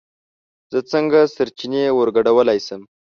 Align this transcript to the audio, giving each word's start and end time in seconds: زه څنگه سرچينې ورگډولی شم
زه 0.71 0.79
څنگه 0.91 1.21
سرچينې 1.35 1.83
ورگډولی 1.97 2.59
شم 2.65 2.81